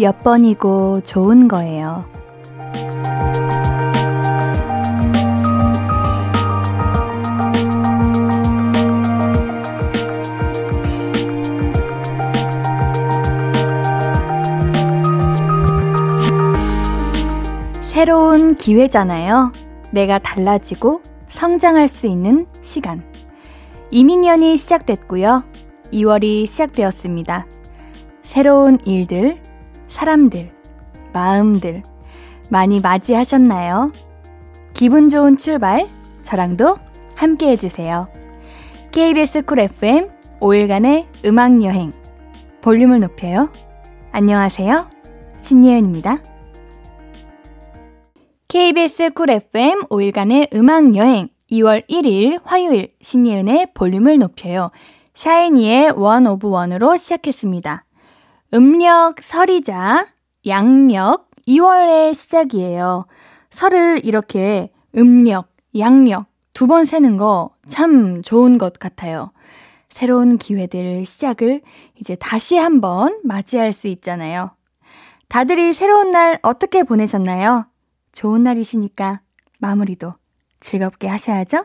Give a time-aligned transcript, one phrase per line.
[0.00, 2.06] 몇 번이고 좋은 거예요.
[17.82, 19.52] 새로운 기회잖아요.
[19.90, 23.02] 내가 달라지고 성장할 수 있는 시간.
[23.90, 25.44] 이민년이 시작됐고요.
[25.92, 27.46] 2월이 시작되었습니다.
[28.22, 29.49] 새로운 일들,
[30.00, 30.50] 사람들,
[31.12, 31.82] 마음들
[32.48, 33.92] 많이 맞이하셨나요?
[34.72, 35.90] 기분 좋은 출발,
[36.22, 36.78] 저랑도
[37.16, 38.08] 함께 해주세요.
[38.92, 40.08] KBS 쿨 FM
[40.40, 41.92] 5일간의 음악여행
[42.62, 43.52] 볼륨을 높여요.
[44.10, 44.88] 안녕하세요.
[45.38, 46.22] 신예은입니다.
[48.48, 54.70] KBS 쿨 FM 5일간의 음악 여행 2월 1일 화요일 신예은의 볼륨을 높여요.
[55.12, 57.84] 샤이니의 One of One으로 시작했습니다.
[58.52, 60.08] 음력 설이자
[60.46, 63.06] 양력 2월의 시작이에요.
[63.50, 65.48] 설을 이렇게 음력,
[65.78, 69.32] 양력 두 번 세는 거 참 좋은 것 같아요.
[69.88, 71.62] 새로운 기회들 시작을
[72.00, 74.50] 이제 다시 한번 맞이할 수 있잖아요.
[75.28, 77.66] 다들이 새로운 날 어떻게 보내셨나요?
[78.12, 79.20] 좋은 날이시니까
[79.58, 80.14] 마무리도
[80.58, 81.64] 즐겁게 하셔야죠?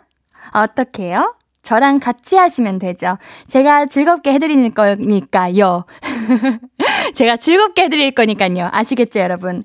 [0.53, 1.35] 어떻게요?
[1.65, 3.17] 저랑 같이 하시면 되죠.
[3.47, 5.85] 제가 즐겁게 해드리는 거니까요.
[7.15, 8.69] 제가 즐겁게 해드릴 거니까요.
[8.71, 9.63] 아시겠죠, 여러분?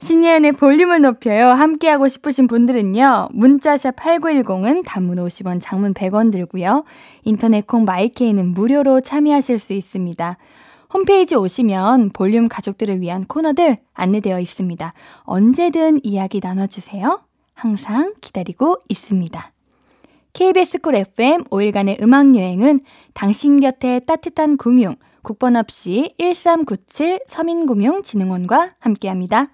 [0.00, 1.48] 신예은의 볼륨을 높여요.
[1.48, 3.30] 함께하고 싶으신 분들은요.
[3.32, 6.84] 문자샵 8910은 단문 50원, 장문 100원 들고요.
[7.24, 10.36] 인터넷 콩 마이케이는 무료로 참여하실 수 있습니다.
[10.92, 14.92] 홈페이지 오시면 볼륨 가족들을 위한 코너들 안내되어 있습니다.
[15.22, 17.22] 언제든 이야기 나눠주세요.
[17.54, 19.52] 항상 기다리고 있습니다.
[20.32, 22.80] KBS 쿨 FM 5일간의 음악 여행은
[23.14, 29.48] 당신 곁에 따뜻한 금융, 국번 없이 1397 서민금융진흥원과 함께합니다.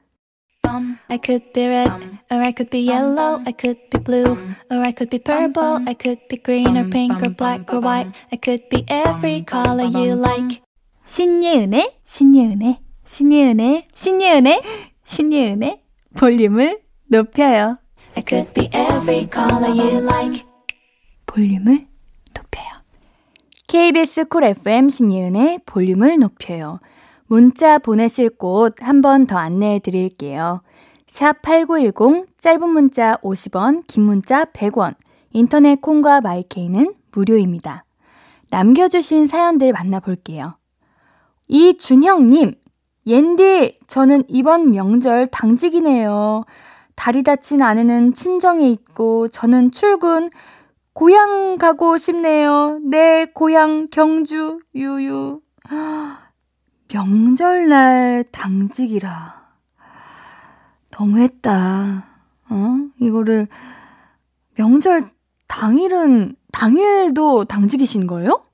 [1.08, 1.90] I could be red,
[2.30, 4.36] or I could be yellow, I could be blue,
[4.70, 8.10] or I could be purple, I could be green or pink or black or white,
[8.32, 10.62] I could be every color you like.
[11.06, 14.62] 신예은의, 신예은의, 신예은의, 신예은의,
[15.04, 15.80] 신예은의
[16.16, 17.78] 볼륨을 높여요.
[18.16, 20.44] I could be every color you like.
[21.34, 21.86] 볼륨을
[22.32, 22.68] 높여요.
[23.66, 26.78] KBS 쿨 FM 신예은의 볼륨을 높여요.
[27.26, 30.62] 문자 보내실 곳 한 번 더 안내해 드릴게요.
[31.08, 34.94] 샵 8910 짧은 문자 50원, 긴 문자 100원.
[35.32, 37.84] 인터넷 콩과 마이케이는 무료입니다.
[38.50, 40.56] 남겨주신 사연들 만나볼게요.
[41.48, 42.54] 이준형님,
[43.08, 46.44] 옌디, 저는 이번 명절 당직이네요.
[46.94, 50.30] 다리 다친 아내는 친정에 있고, 저는 출근,
[50.94, 52.78] 고향 가고 싶네요.
[52.84, 55.40] 내 고향 경주, 유유.
[56.92, 59.42] 명절날 당직이라.
[60.96, 62.04] 너무했다.
[62.48, 62.76] 어?
[63.00, 63.48] 이거를,
[64.54, 65.08] 명절
[65.48, 68.44] 당일은, 당일도 당직이신 거예요?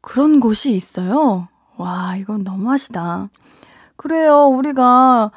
[0.00, 1.48] 그런 곳이 있어요?
[1.76, 3.28] 와, 이건 너무하시다.
[3.96, 5.32] 그래요, 우리가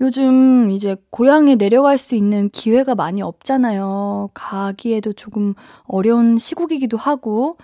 [0.00, 4.30] 요즘 이제 고향에 내려갈 수 있는 기회가 많이 없잖아요.
[4.32, 5.54] 가기에도 조금
[5.84, 7.56] 어려운 시국이기도 하고.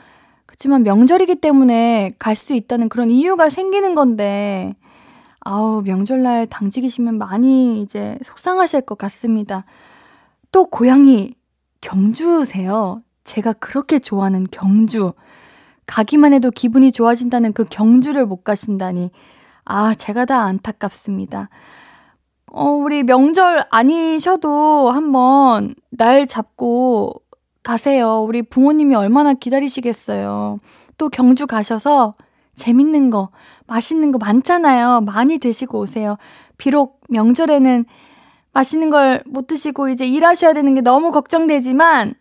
[0.47, 4.75] 그렇지만 명절이기 때문에 갈 수 있다는 그런 이유가 생기는 건데,
[5.41, 9.65] 아우, 명절날 당직이시면 많이 이제 속상하실 것 같습니다.
[10.51, 11.35] 또 고향이
[11.81, 13.03] 경주세요.
[13.25, 15.13] 제가 그렇게 좋아하는 경주.
[15.87, 19.11] 가기만 해도 기분이 좋아진다는 그 경주를 못 가신다니.
[19.65, 21.49] 아, 제가 다 안타깝습니다.
[22.57, 27.15] 어, 우리 명절 아니셔도 한번 날 잡고
[27.65, 28.21] 가세요.
[28.23, 30.61] 우리 부모님이 얼마나 기다리시겠어요.
[30.97, 32.15] 또 경주 가셔서
[32.55, 33.31] 재밌는 거,
[33.67, 35.01] 맛있는 거 많잖아요.
[35.01, 36.17] 많이 드시고 오세요.
[36.57, 37.87] 비록 명절에는
[38.53, 42.15] 맛있는 걸 못 드시고 이제 일하셔야 되는 게 너무 걱정되지만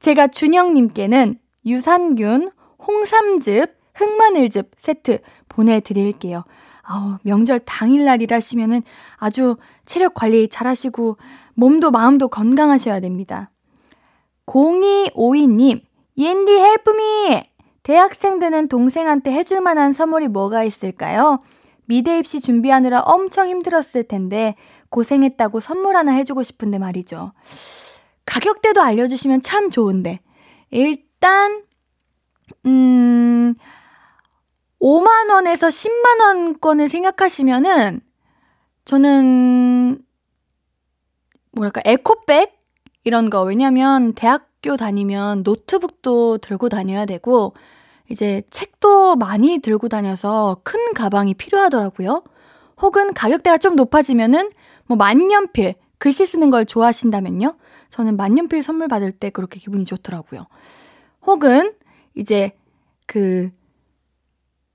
[0.00, 2.50] 제가 준영님께는 유산균
[2.84, 5.18] 홍삼즙, 흑마늘즙 세트
[5.48, 6.42] 보내드릴게요.
[6.82, 8.82] 아우, 명절 당일날 일하시면은
[9.16, 11.16] 아주 체력 관리 잘 하시고
[11.54, 13.50] 몸도 마음도 건강하셔야 됩니다.
[14.46, 15.82] 0252님,
[16.18, 17.42] 옌디 헬프미!
[17.82, 21.40] 대학생 되는 동생한테 해줄 만한 선물이 뭐가 있을까요?
[21.86, 24.54] 미대 입시 준비하느라 엄청 힘들었을 텐데
[24.90, 27.32] 고생했다고 선물 하나 해주고 싶은데 말이죠.
[28.24, 30.20] 가격대도 알려주시면 참 좋은데.
[30.70, 31.64] 일단
[32.66, 33.54] 음,
[34.82, 38.00] 5만원에서 10만원권을 생각하시면은,
[38.84, 40.02] 저는,
[41.52, 42.58] 뭐랄까, 에코백?
[43.04, 43.42] 이런 거.
[43.42, 47.54] 왜냐면, 대학교 다니면 노트북도 들고 다녀야 되고,
[48.10, 52.24] 이제 책도 많이 들고 다녀서 큰 가방이 필요하더라고요.
[52.80, 54.50] 혹은 가격대가 좀 높아지면은
[54.86, 57.56] 뭐 만년필, 글씨 쓰는 걸 좋아하신다면요.
[57.90, 60.46] 저는 만년필 선물 받을 때 그렇게 기분이 좋더라고요.
[61.24, 61.72] 혹은
[62.14, 62.52] 이제
[63.06, 63.50] 그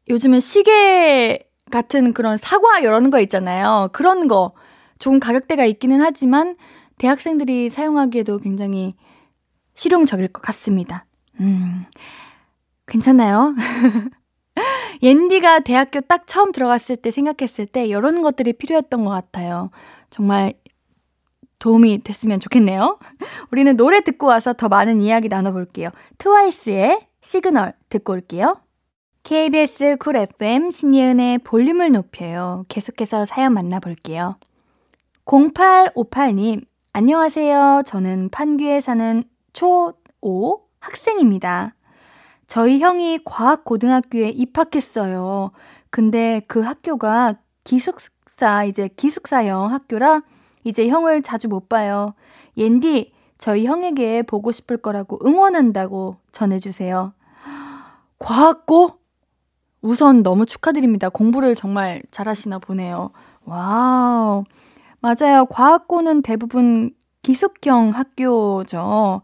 [0.09, 1.39] 요즘은 시계
[1.71, 3.89] 같은 그런 사과 이런 거 있잖아요.
[3.91, 4.53] 그런 거
[4.99, 6.55] 좋은 가격대가 있기는 하지만
[6.97, 8.95] 대학생들이 사용하기에도 굉장히
[9.75, 11.05] 실용적일 것 같습니다.
[11.39, 11.83] 음,
[12.87, 13.53] 괜찮나요?
[15.03, 19.69] 옌디가 대학교 딱 처음 들어갔을 때 생각했을 때 이런 것들이 필요했던 것 같아요.
[20.09, 20.53] 정말
[21.59, 22.97] 도움이 됐으면 좋겠네요.
[23.51, 25.89] 우리는 노래 듣고 와서 더 많은 이야기 나눠볼게요.
[26.17, 28.61] 트와이스의 시그널 듣고 올게요.
[29.27, 32.63] KBS 쿨 FM 신예은의 볼륨을 높여요.
[32.69, 34.37] 계속해서 사연 만나볼게요.
[35.25, 36.63] 0858님,
[36.93, 37.83] 안녕하세요.
[37.85, 39.21] 저는 판교에 사는
[39.51, 41.75] 초5 학생입니다.
[42.47, 45.51] 저희 형이 과학고등학교에 입학했어요.
[45.89, 47.35] 근데 그 학교가
[47.65, 50.21] 기숙사, 이제 기숙사형 학교라
[50.63, 52.13] 이제 형을 자주 못 봐요.
[52.55, 57.11] 옌디, 저희 형에게 보고 싶을 거라고 응원한다고 전해주세요.
[58.19, 59.05] 과학고?
[59.87, 61.07] 우선 너무 축하드립니다.
[61.07, 63.11] 공부를 정말 잘하시나 보네요.
[63.45, 64.43] 와우.
[64.99, 65.45] 맞아요.
[65.49, 66.91] 과학고는 대부분
[67.21, 69.21] 기숙형 학교죠.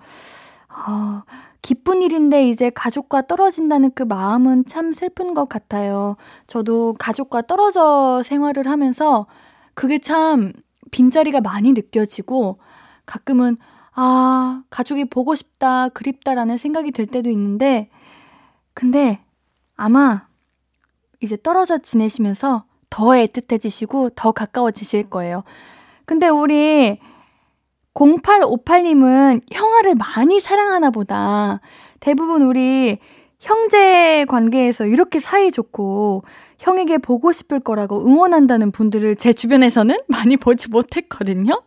[0.69, 1.23] 아,
[1.61, 6.15] 기쁜 일인데 이제 가족과 떨어진다는 그 마음은 참 슬픈 것 같아요.
[6.47, 9.27] 저도 가족과 떨어져 생활을 하면서
[9.73, 10.53] 그게 참
[10.91, 12.59] 빈자리가 많이 느껴지고
[13.05, 13.57] 가끔은
[13.95, 17.89] 아, 가족이 보고 싶다, 그립다라는 생각이 들 때도 있는데
[18.73, 19.19] 근데
[19.75, 20.27] 아마
[21.23, 25.43] 이제 떨어져 지내시면서 더 애틋해지시고 더 가까워지실 거예요.
[26.05, 26.99] 근데 우리
[27.93, 31.61] 0858님은 형아를 많이 사랑하나 보다.
[32.01, 32.99] 대부분 우리
[33.39, 36.23] 형제 관계에서 이렇게 사이 좋고
[36.59, 41.61] 형에게 보고 싶을 거라고 응원한다는 분들을 제 주변에서는 많이 보지 못했거든요.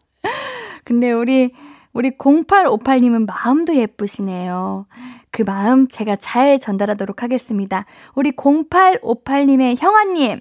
[0.84, 1.52] 근데 우리
[1.92, 4.86] 우리 0858님은 마음도 예쁘시네요.
[5.36, 7.84] 그 마음 제가 잘 전달하도록 하겠습니다.
[8.14, 10.40] 우리 0858님의 형아님,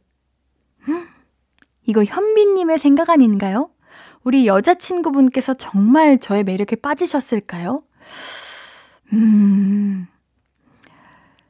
[1.86, 3.70] 이거 현빈님의 생각 아닌가요?
[4.24, 7.82] 우리 여자친구분께서 정말 저의 매력에 빠지셨을까요?
[9.14, 10.06] 음,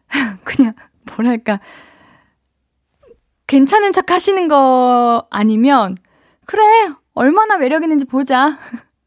[0.46, 0.74] 그냥,
[1.04, 1.60] 뭐랄까,
[3.50, 5.98] 괜찮은 척 하시는 거 아니면,
[6.46, 6.62] 그래,
[7.16, 8.60] 얼마나 매력 있는지 보자.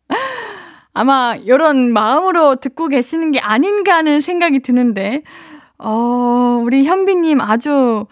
[0.93, 5.23] 아마 이런 마음으로 듣고 계시는 게 아닌가 하는 생각이 드는데,
[5.79, 8.07] 어, 우리 현비님 아주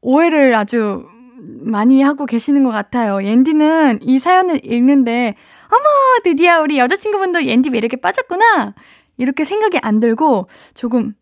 [0.00, 1.04] 오해를 아주
[1.40, 3.20] 많이 하고 계시는 것 같아요.
[3.20, 5.34] 옌디는 이 사연을 읽는데,
[5.66, 5.82] 어머,
[6.22, 8.74] 드디어 우리 여자친구분도 옌디 매력에 빠졌구나!
[9.16, 11.14] 이렇게 생각이 안 들고, 조금,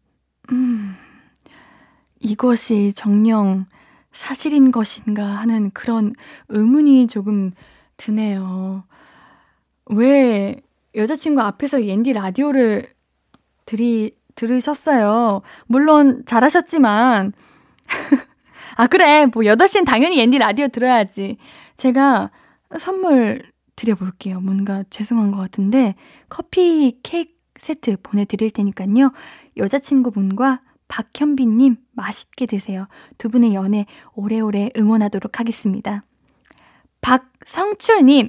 [0.53, 0.95] 음,
[2.19, 3.65] 이것이 정녕
[4.13, 6.15] 사실인 것인가 하는 그런
[6.49, 7.53] 의문이 조금
[7.97, 8.85] 드네요.
[9.87, 10.61] 왜
[10.95, 12.87] 여자친구 앞에서 옌디 라디오를
[13.67, 15.43] 들이, 들으셨어요?
[15.67, 17.33] 물론 잘하셨지만.
[18.77, 19.27] 아, 그래.
[19.27, 21.37] 뭐 8시엔 당연히 옌디 라디오 들어야지.
[21.77, 22.31] 제가
[22.79, 23.43] 선물
[23.77, 24.41] 드려볼게요.
[24.41, 25.95] 뭔가 죄송한 것 같은데
[26.29, 29.13] 커피 케이크 세트 보내드릴 테니까요.
[29.57, 30.61] 여자친구분과
[30.91, 32.89] 박현빈님 맛있게 드세요.
[33.17, 36.03] 두 분의 연애 오래오래 응원하도록 하겠습니다.
[37.01, 38.29] 박성출님,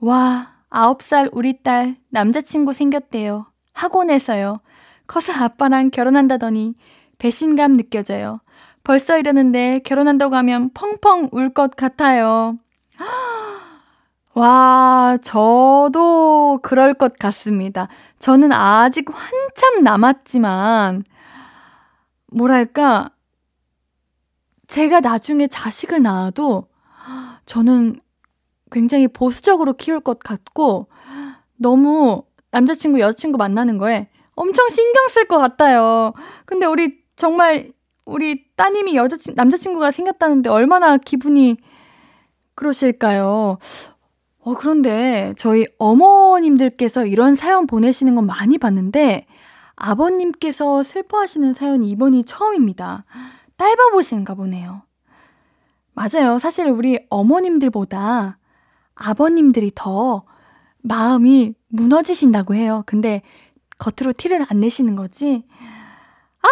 [0.00, 3.46] 와, 아홉 살 우리 딸 남자친구 생겼대요.
[3.72, 4.60] 학원에서요.
[5.06, 6.74] 커서 아빠랑 결혼한다더니
[7.18, 8.40] 배신감 느껴져요.
[8.84, 12.58] 벌써 이러는데 결혼한다고 하면 펑펑 울 것 같아요.
[14.34, 17.88] 와, 저도 그럴 것 같습니다.
[18.18, 21.04] 저는 아직 한참 남았지만,
[22.32, 23.10] 뭐랄까,
[24.66, 26.68] 제가 나중에 자식을 낳아도
[27.46, 28.00] 저는
[28.70, 30.88] 굉장히 보수적으로 키울 것 같고,
[31.56, 36.12] 너무 남자친구, 여자친구 만나는 거에 엄청 신경 쓸 것 같아요.
[36.46, 37.72] 근데 우리 정말,
[38.04, 41.58] 우리 따님이 여자친, 남자친구가 생겼다는데 얼마나 기분이
[42.54, 43.58] 그러실까요?
[44.44, 49.26] 어, 그런데 저희 어머님들께서 이런 사연 보내시는 건 많이 봤는데
[49.82, 53.04] 아버님께서 슬퍼하시는 사연이 이번이 처음입니다.
[53.56, 54.82] 딸바보신가 보네요.
[55.94, 56.38] 맞아요.
[56.38, 58.38] 사실 우리 어머님들보다
[58.94, 60.24] 아버님들이 더
[60.82, 62.84] 마음이 무너지신다고 해요.
[62.86, 63.22] 근데
[63.78, 65.44] 겉으로 티를 안 내시는 거지.
[66.42, 66.48] 아,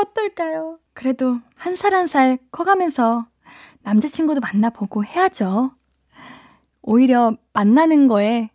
[0.00, 0.78] 어떨까요?
[0.94, 3.26] 그래도 한 살 한 살 커가면서
[3.82, 5.72] 남자친구도 만나보고 해야죠.
[6.82, 8.50] 오히려 만나는 거에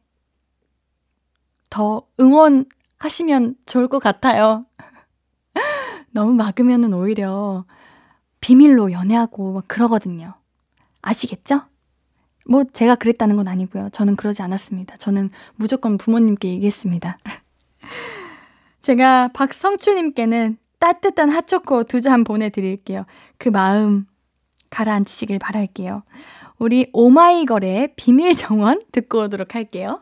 [1.69, 2.65] 더 응원
[3.00, 4.65] 하시면 좋을 것 같아요.
[6.12, 7.65] 너무 막으면은 오히려
[8.41, 10.34] 비밀로 연애하고 막 그러거든요.
[11.01, 11.62] 아시겠죠?
[12.46, 13.89] 뭐 제가 그랬다는 건 아니고요.
[13.91, 14.98] 저는 그러지 않았습니다.
[14.98, 17.18] 저는 무조건 부모님께 얘기했습니다.
[18.82, 23.06] 제가 박성출님께는 따뜻한 핫초코 두 잔 보내드릴게요.
[23.38, 24.06] 그 마음
[24.70, 26.03] 가라앉히시길 바랄게요.
[26.58, 30.01] 우리 오마이걸의 비밀 정원 듣고 오도록 할게요.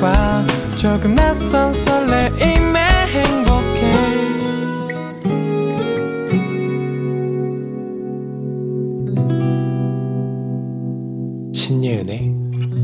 [0.00, 0.46] 나와
[0.78, 3.80] 조금 낯선 설레임에 행복해
[11.52, 12.34] 신예은의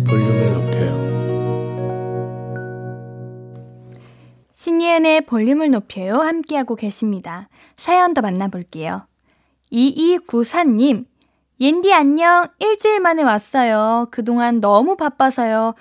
[0.06, 1.06] 볼륨을 높여요
[4.52, 6.16] 신예은의 볼륨을 높여요.
[6.16, 7.48] 함께하고 계십니다.
[7.76, 9.06] 사연 더 만나볼게요.
[9.70, 11.06] 2294님,
[11.60, 12.48] 옌디 안녕.
[12.58, 14.08] 일주일 만에 왔어요.
[14.10, 15.74] 그동안 너무 바빠서요.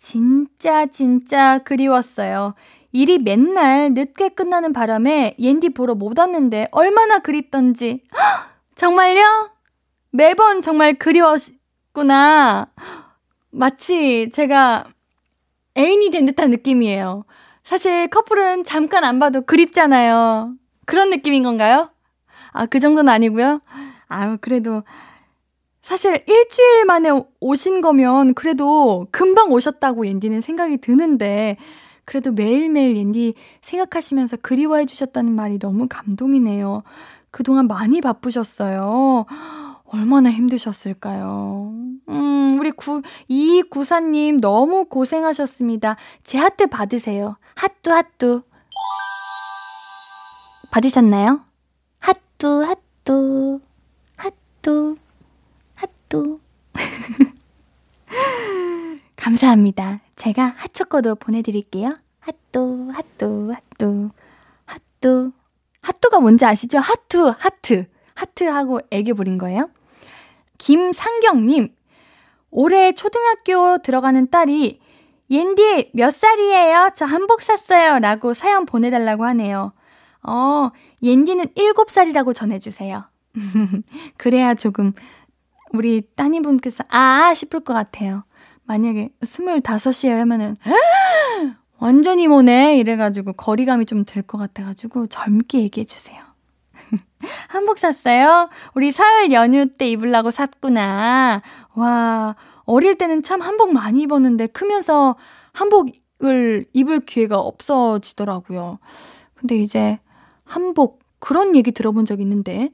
[0.00, 2.54] 진짜 진짜 그리웠어요.
[2.90, 8.02] 일이 맨날 늦게 끝나는 바람에 옌디 보러 못 왔는데 얼마나 그립던지.
[8.74, 9.50] 정말요?
[10.10, 12.68] 매번 정말 그리웠구나.
[13.50, 14.84] 마치 제가
[15.76, 17.24] 애인이 된 듯한 느낌이에요.
[17.62, 20.54] 사실 커플은 잠깐 안 봐도 그립잖아요.
[20.86, 21.90] 그런 느낌인 건가요?
[22.52, 23.60] 아, 그 정도는 아니고요.
[24.08, 24.82] 아, 그래도
[25.82, 27.10] 사실 일주일 만에
[27.40, 31.56] 오신 거면 그래도 금방 오셨다고 옌디는 생각이 드는데
[32.04, 36.82] 그래도 매일매일 옌디 생각하시면서 그리워해 주셨다는 말이 너무 감동이네요.
[37.30, 39.26] 그동안 많이 바쁘셨어요.
[39.84, 41.72] 얼마나 힘드셨을까요?
[42.08, 45.96] 음, 우리 구, 이구사님 너무 고생하셨습니다.
[46.22, 47.36] 제 하트 받으세요.
[47.54, 48.42] 하뚜, 하뚜.
[50.70, 51.40] 받으셨나요?
[51.98, 53.60] 하뚜, 하뚜,
[54.16, 54.96] 하뚜,
[56.10, 56.40] 하뚜.
[59.16, 60.00] 감사합니다.
[60.16, 61.96] 제가 핫초코도 보내드릴게요.
[62.18, 64.10] 하뚜, 하뚜, 하뚜,
[64.66, 65.32] 하뚜.
[65.82, 66.78] 하뚜가 뭔지 아시죠?
[66.78, 67.86] 하투, 하트.
[68.14, 69.70] 하트하고 애교 부린 거예요.
[70.58, 71.74] 김상경님,
[72.50, 74.80] 올해 초등학교 들어가는 딸이
[75.30, 76.90] 옌디 몇 살이에요?
[76.94, 77.98] 저 한복 샀어요.
[78.00, 79.72] 라고 사연 보내달라고 하네요.
[80.22, 80.70] 어,
[81.02, 83.04] 옌디는 7살이라고 전해주세요.
[84.18, 84.92] 그래야 조금
[85.72, 88.24] 우리 따님분께서 아 싶을 것 같아요.
[88.64, 90.56] 만약에 25이에요 하면은
[91.78, 96.22] 완전히 뭐네 이래가지고 거리감이 좀 들 것 같아가지고 젊게 얘기해 주세요.
[97.48, 98.48] 한복 샀어요?
[98.74, 101.42] 우리 설 연휴 때 입으려고 샀구나.
[101.74, 105.16] 와, 어릴 때는 참 한복 많이 입었는데 크면서
[105.52, 108.78] 한복을 입을 기회가 없어지더라고요.
[109.34, 109.98] 근데 이제
[110.44, 112.70] 한복, 그런 얘기 들어본 적 있는데,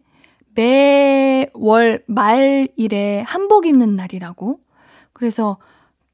[0.56, 4.58] 매월 말일에 한복 입는 날이라고?
[5.12, 5.58] 그래서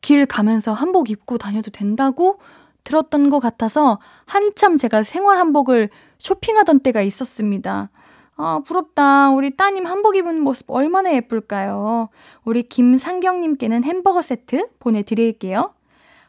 [0.00, 2.38] 길 가면서 한복 입고 다녀도 된다고
[2.84, 7.90] 들었던 것 같아서 한참 제가 생활 한복을 쇼핑하던 때가 있었습니다.
[8.36, 9.30] 아, 부럽다.
[9.30, 12.08] 우리 따님 한복 입은 모습 얼마나 예쁠까요?
[12.44, 15.74] 우리 김상경님께는 햄버거 세트 보내드릴게요.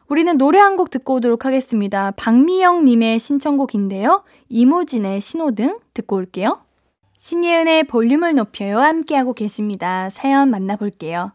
[0.08, 2.12] 우리는 노래 한 곡 듣고 오도록 하겠습니다.
[2.12, 4.22] 박미영님의 신청곡인데요.
[4.48, 6.63] 이무진의 신호등 듣고 올게요.
[7.24, 8.80] 신예은의 볼륨을 높여요.
[8.80, 10.10] 함께하고 계십니다.
[10.10, 11.32] 사연 만나볼게요.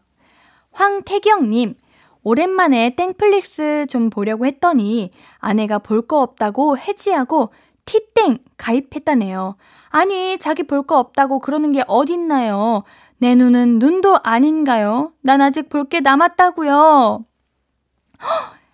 [0.70, 1.74] 황태경님,
[2.22, 7.52] 오랜만에 땡플릭스 좀 보려고 했더니 아내가 볼 거 없다고 해지하고
[7.86, 9.56] 티땡 가입했다네요.
[9.88, 12.84] 아니, 자기 볼 거 없다고 그러는 게 어딨나요?
[13.18, 15.12] 내 눈은 눈도 아닌가요?
[15.22, 17.24] 난 아직 볼 게 남았다고요.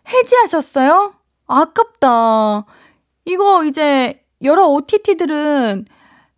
[0.07, 1.15] 해지하셨어요?
[1.47, 2.67] 아깝다.
[3.25, 5.87] 이거 이제 여러 OTT들은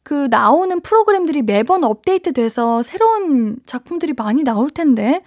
[0.09, 5.23] 그 나오는 프로그램들이 매번 업데이트 돼서 새로운 작품들이 많이 나올 텐데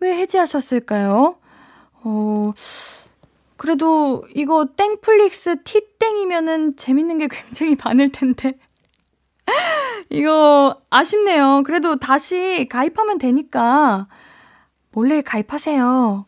[0.00, 1.36] 왜 해지하셨을까요?
[2.02, 2.52] 어,
[3.58, 8.58] 그래도 이거 땡플릭스 티땡이면은 재밌는 게 굉장히 많을 텐데.
[10.08, 11.62] 이거 아쉽네요.
[11.66, 14.08] 그래도 다시 가입하면 되니까
[14.92, 16.24] 몰래 가입하세요.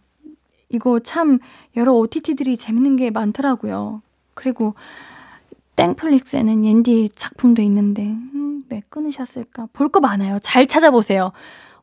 [0.69, 1.39] 이거 참
[1.75, 4.03] 여러 OTT들이 재밌는 게 많더라고요.
[4.35, 4.75] 그리고
[5.79, 9.69] 땡플릭스에는 옌디 작품도 있는데 음, 왜 끊으셨을까?
[9.73, 10.39] 볼 거 많아요.
[10.43, 11.31] 잘 찾아보세요.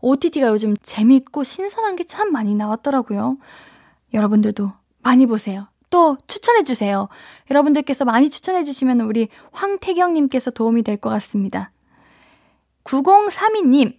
[0.02, 3.38] OTT가 요즘 재밌고 신선한 게 참 많이 나왔더라고요.
[4.14, 5.68] 여러분들도 많이 보세요.
[5.90, 7.08] 또 추천해주세요.
[7.50, 11.72] 여러분들께서 많이 추천해주시면 우리 황태경님께서 도움이 될 것 같습니다.
[12.84, 13.96] 9032님,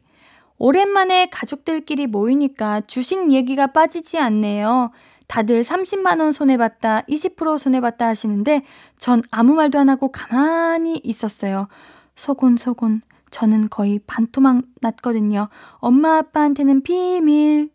[0.59, 4.91] 오랜만에 가족들끼리 모이니까 주식 얘기가 빠지지 않네요.
[5.27, 8.63] 다들 30만원 손해봤다, 20% 손해봤다 하시는데
[8.99, 11.69] 전 아무 말도 안 하고 가만히 있었어요.
[12.15, 13.03] 소곤소곤.
[13.31, 15.49] 저는 거의 반토막 났거든요.
[15.75, 17.71] 엄마 아빠한테는 비밀.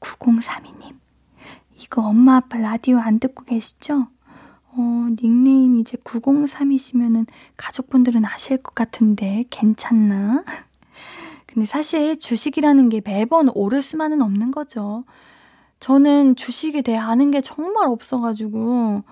[0.00, 0.94] 9032님.
[1.76, 4.06] 이거 엄마 아빠 라디오 안 듣고 계시죠?
[4.74, 10.44] 어, 닉네임 이제 903이시면은 가족분들은 아실 것 같은데 괜찮나?
[11.46, 15.04] 근데 사실 주식이라는 게 매번 오를 수만은 없는 거죠.
[15.82, 19.02] 저는 주식에 대해 아는 게 정말 없어가지고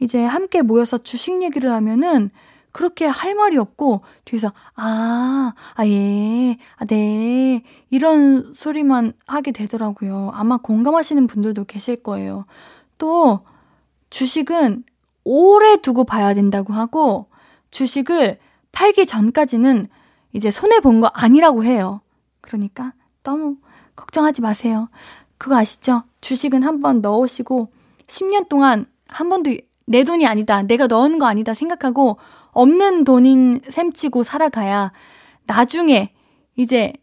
[0.00, 2.30] 이제 함께 모여서 주식 얘기를 하면은
[2.72, 7.62] 그렇게 할 말이 없고 뒤에서 아, 아 예, 아 네.
[7.90, 10.30] 이런 소리만 하게 되더라고요.
[10.34, 12.46] 아마 공감하시는 분들도 계실 거예요.
[12.96, 13.40] 또
[14.08, 14.84] 주식은
[15.24, 17.26] 오래 두고 봐야 된다고 하고
[17.70, 18.38] 주식을
[18.72, 19.88] 팔기 전까지는
[20.32, 22.00] 이제 손해 본 거 아니라고 해요.
[22.40, 23.56] 그러니까 너무
[23.94, 24.88] 걱정하지 마세요.
[25.44, 26.04] 그거 아시죠?
[26.22, 27.68] 주식은 한 번 넣으시고
[28.06, 29.54] 10년 동안 한 번도
[29.84, 30.62] 내 돈이 아니다.
[30.62, 32.16] 내가 넣은 거 아니다 생각하고
[32.52, 34.92] 없는 돈인 셈치고 살아가야
[35.44, 36.14] 나중에
[36.56, 36.94] 이제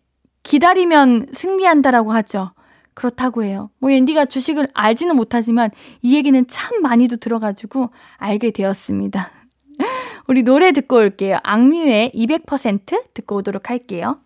[0.41, 2.49] 기다리면 승리한다라고 하죠.
[2.95, 3.69] 그렇다고 해요.
[3.77, 5.69] 뭐 옌디가 주식을 알지는 못하지만
[6.01, 9.30] 이 얘기는 참 많이도 들어가지고 알게 되었습니다.
[10.25, 11.38] 우리 노래 듣고 올게요.
[11.43, 14.19] 악뮤의 200% 듣고 오도록 할게요.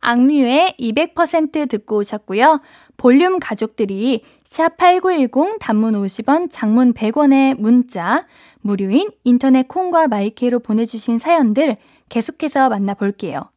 [0.00, 2.60] 악뮤의 200% 듣고 오셨고요.
[2.96, 8.26] 볼륨 가족들이 샵8910 단문 50원, 장문 100원의 문자,
[8.60, 11.76] 무료인 인터넷 콩과 마이케이로 보내주신 사연들
[12.08, 13.50] 계속해서 만나볼게요.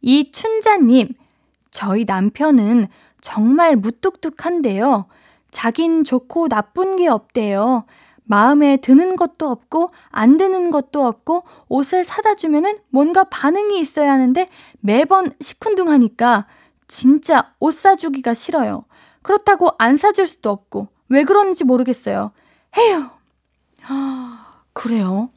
[0.00, 1.14] 이춘자님,
[1.70, 2.88] 저희 남편은
[3.20, 5.06] 정말 무뚝뚝한데요.
[5.50, 7.84] 자긴 좋고 나쁜 게 없대요.
[8.24, 14.46] 마음에 드는 것도 없고 안 드는 것도 없고 옷을 사다 주면은 뭔가 반응이 있어야 하는데
[14.80, 16.46] 매번 시큰둥하니까
[16.86, 18.84] 진짜 옷 사주기가 싫어요.
[19.22, 22.32] 그렇다고 안 사줄 수도 없고 왜 그런지 모르겠어요.
[22.76, 23.10] 해요.
[24.72, 25.30] 그래요?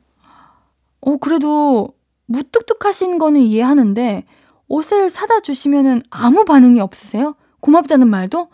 [1.02, 1.90] 어, 그래도
[2.28, 4.26] 무뚝뚝하신 거는 이해하는데
[4.68, 7.36] 옷을 사다 주시면은 아무 반응이 없으세요?
[7.60, 8.50] 고맙다는 말도?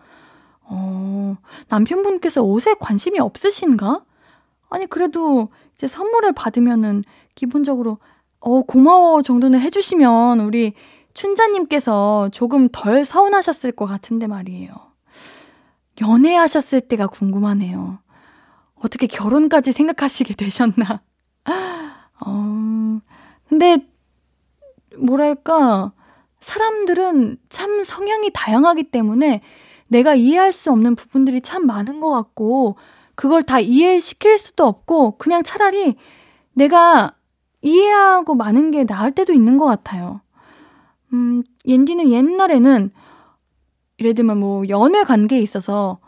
[0.64, 1.38] 어,
[1.70, 4.04] 남편분께서 옷에 관심이 없으신가?
[4.72, 7.04] 아니, 그래도 이제 선물을 받으면은
[7.36, 8.00] 기본적으로
[8.40, 10.74] 어, 고마워 정도는 해주시면 우리
[11.14, 14.74] 춘자님께서 조금 덜 서운하셨을 것 같은데 말이에요.
[16.02, 18.00] 연애하셨을 때가 궁금하네요.
[18.76, 21.02] 어떻게 결혼까지 생각하시게 되셨나?
[22.26, 23.02] 어,
[23.50, 23.86] 근데,
[24.98, 25.92] 뭐랄까,
[26.40, 29.42] 사람들은 참 성향이 다양하기 때문에
[29.88, 32.78] 내가 이해할 수 없는 부분들이 참 많은 것 같고,
[33.22, 35.96] 그걸 다 이해시킬 수도 없고, 그냥 차라리
[36.54, 37.14] 내가
[37.62, 40.22] 이해하고 마는 게 나을 때도 있는 것 같아요.
[41.14, 42.92] 음, 옌디는 옛날에는
[44.00, 46.00] 예를 들면 뭐 연애 관계에 있어서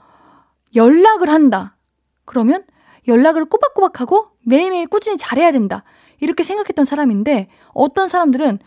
[0.75, 1.77] 연락을 한다.
[2.25, 2.65] 그러면
[3.07, 5.83] 연락을 꼬박꼬박 하고 매일매일 꾸준히 잘해야 된다.
[6.19, 8.57] 이렇게 생각했던 사람인데 어떤 사람들은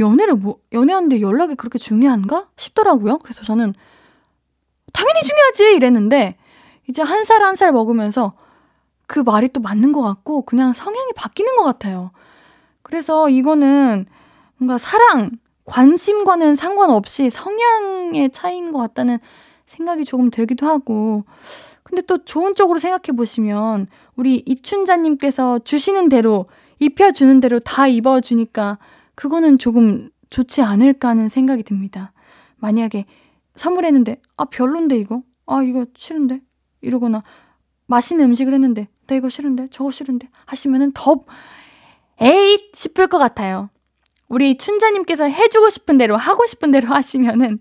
[0.00, 3.18] 연애를 뭐 연애하는데 연락이 그렇게 중요한가 싶더라고요.
[3.18, 3.72] 그래서 저는
[4.92, 6.38] 당연히 중요하지 이랬는데
[6.88, 8.34] 이제 한 살 한 살 먹으면서
[9.06, 12.10] 그 말이 또 맞는 것 같고 그냥 성향이 바뀌는 것 같아요.
[12.82, 14.06] 그래서 이거는
[14.56, 15.30] 뭔가 사랑,
[15.64, 19.18] 관심과는 상관없이 성향의 차이인 것 같다는
[19.66, 21.24] 생각이 조금 들기도 하고
[21.82, 26.46] 근데 또 좋은 쪽으로 생각해 보시면 우리 이춘자님께서 주시는 대로
[26.80, 28.78] 입혀주는 대로 다 입어주니까
[29.14, 32.12] 그거는 조금 좋지 않을까 하는 생각이 듭니다.
[32.56, 33.06] 만약에
[33.56, 36.40] 선물했는데 아 별론데 이거 아 이거 싫은데
[36.84, 37.22] 이러거나
[37.86, 41.24] 맛있는 음식을 했는데 나 이거 싫은데 저거 싫은데 하시면은 더
[42.20, 43.70] 에잇 싶을 것 같아요.
[44.28, 47.58] 우리 춘자님께서 해주고 싶은 대로 하고 싶은 대로 하시면은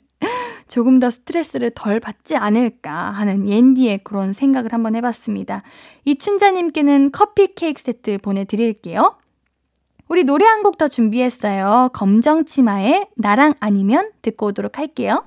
[0.70, 5.62] 조금 더 스트레스를 덜 받지 않을까 하는 옌디의 그런 생각을 한번 해봤습니다.
[6.06, 9.18] 이 춘자님께는 커피 케이크 세트 보내드릴게요.
[10.08, 11.90] 우리 노래 한 곡 더 준비했어요.
[11.94, 15.26] 검정치마의 나랑 아니면 듣고 오도록 할게요.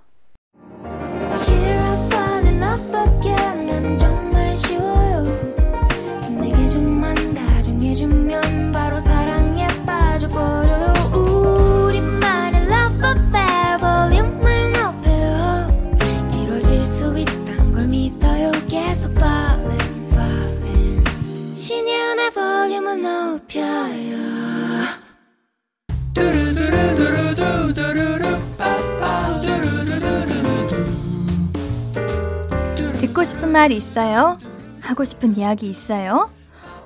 [33.01, 34.39] 듣고 싶은 말 있어요?
[34.81, 36.31] 하고 싶은 이야기 있어요?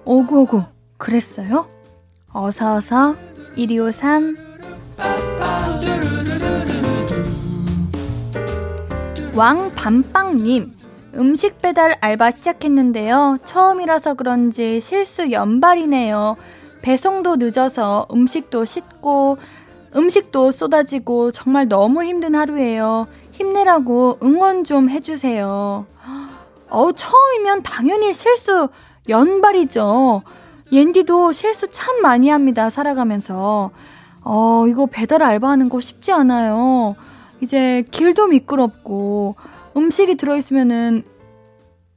[0.05, 0.65] 오구오구
[0.97, 1.69] 그랬어요?
[2.33, 3.17] 어서어서
[3.57, 4.37] 1253
[9.35, 10.80] 왕밤빵님
[11.15, 13.39] 음식 배달 알바 시작했는데요.
[13.45, 16.37] 처음이라서 그런지 실수 연발이네요.
[16.83, 19.39] 배송도 늦어서 음식도 씻고
[19.97, 23.09] 음식도 쏟아지고 정말 너무 힘든 하루예요.
[23.33, 25.87] 힘내라고 응원 좀 해주세요.
[26.69, 28.69] 어, 처음이면 당연히 실수
[29.09, 30.23] 연발이죠.
[30.71, 32.71] 옌디도 실수 참 많이 합니다.
[32.71, 33.71] 살아가면서.
[34.23, 36.95] 어, 이거 배달 알바하는 거 쉽지 않아요.
[37.41, 39.35] 이제 길도 미끄럽고
[39.77, 41.05] 음식이 들어있으면은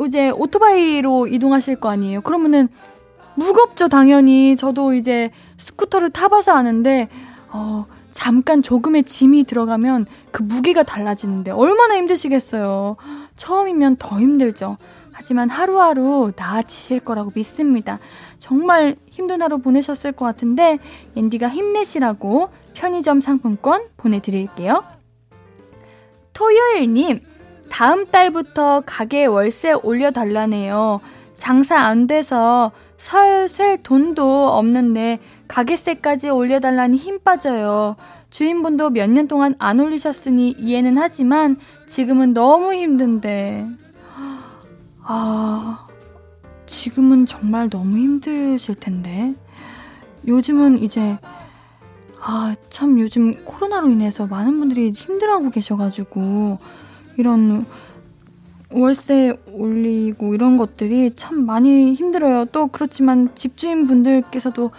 [0.05, 2.21] 이제 오토바이로 이동하실 거 아니에요.
[2.21, 2.67] 그러면은
[3.36, 4.55] 무겁죠, 당연히.
[4.55, 7.09] 저도 이제 스쿠터를 타봐서 아는데,
[7.51, 12.95] 어, 잠깐 조금의 짐이 들어가면 그 무게가 달라지는데 얼마나 힘드시겠어요.
[13.36, 14.77] 처음이면 더 힘들죠.
[15.12, 17.99] 하지만 하루하루 나아지실 거라고 믿습니다.
[18.38, 20.79] 정말 힘든 하루 보내셨을 것 같은데
[21.15, 24.83] 앤디가 힘내시라고 편의점 상품권 보내드릴게요.
[26.33, 27.19] 토요일님,
[27.73, 31.01] 다음 달부터 가게 월세 올려달라네요.
[31.38, 37.95] 장사 안 돼서 설설 돈도 없는데 가게세까지 올려달라니 힘 빠져요.
[38.29, 41.57] 주인분도 몇 년 동안 안 올리셨으니 이해는 하지만
[41.88, 43.67] 지금은 너무 힘든데.
[45.01, 45.88] 아,
[46.67, 49.33] 지금은 정말 너무 힘드실 텐데.
[50.27, 51.17] 요즘은 이제,
[52.21, 56.59] 아, 참 요즘 코로나로 인해서 많은 분들이 힘들어하고 계셔가지고,
[57.17, 57.65] 이런
[58.71, 62.45] 월세 올리고 이런 것들이 참 많이 힘들어요.
[62.45, 64.71] 또 그렇지만 집주인 분들께서도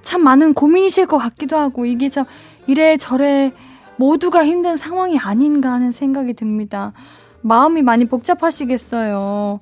[0.00, 2.24] 참 많은 고민이실 것 같기도 하고 이게 참
[2.66, 3.52] 이래저래
[3.96, 6.92] 모두가 힘든 상황이 아닌가 하는 생각이 듭니다.
[7.42, 9.60] 마음이 많이 복잡하시겠어요.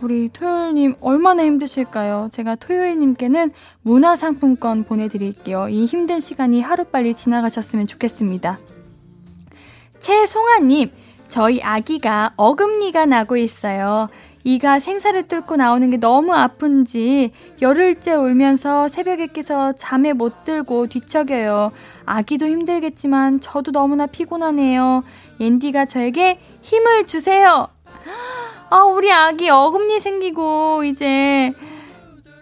[0.00, 2.28] 우리 토요일님 얼마나 힘드실까요?
[2.30, 3.52] 제가 토요일님께는
[3.82, 5.68] 문화상품권 보내드릴게요.
[5.68, 8.58] 이 힘든 시간이 하루빨리 지나가셨으면 좋겠습니다.
[10.00, 10.90] 최송아님,
[11.28, 14.08] 저희 아기가 어금니가 나고 있어요.
[14.44, 17.32] 이가 생사를 뚫고 나오는 게 너무 아픈지
[17.62, 21.72] 열흘째 울면서 새벽에 깨서 잠에 못 들고 뒤척여요.
[22.04, 25.02] 아기도 힘들겠지만 저도 너무나 피곤하네요.
[25.40, 27.68] 옌디가 저에게 힘을 주세요.
[28.68, 31.52] 아, 우리 아기 어금니 생기고 이제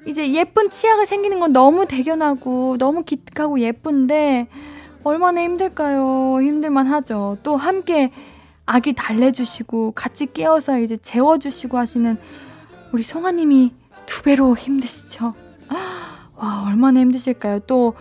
[0.06, 4.48] 이제 예쁜 치아가 생기는 건 너무 대견하고 너무 기특하고 예쁜데
[5.04, 6.40] 얼마나 힘들까요?
[6.40, 7.38] 힘들만 하죠.
[7.44, 8.10] 또 함께
[8.66, 12.16] 아기 달래주시고 같이 깨워서 이제 재워주시고 하시는
[12.92, 13.72] 우리 송아님이
[14.06, 15.34] 두 배로 힘드시죠?
[16.36, 17.60] 와, 얼마나 힘드실까요?
[17.60, 17.94] 또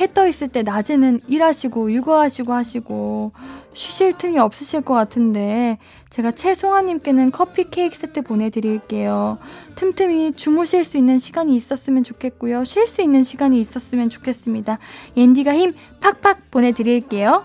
[0.00, 3.32] 해 떠 있을 때 낮에는 일하시고 육아하시고 하시고
[3.74, 5.76] 쉬실 틈이 없으실 것 같은데
[6.08, 9.38] 제가 최송아님께는 커피 케이크 세트 보내드릴게요.
[9.74, 12.64] 틈틈이 주무실 수 있는 시간이 있었으면 좋겠고요.
[12.64, 14.78] 쉴 수 있는 시간이 있었으면 좋겠습니다.
[15.16, 17.44] 옌디가 힘 팍팍 보내드릴게요.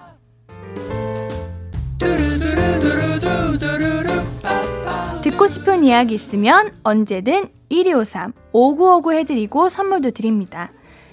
[5.45, 10.71] 듣고 싶은 이야기 있으면 언제든 1253 5959 해드리고 선물도 드립니다.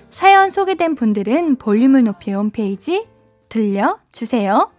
[0.08, 3.06] 사연 소개된 분들은 볼륨을 높여 홈페이지
[3.50, 4.72] 들려주세요.